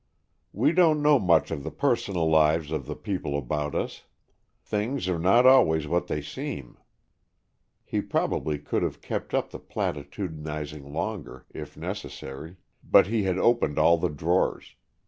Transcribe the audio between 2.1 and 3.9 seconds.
lives of the people about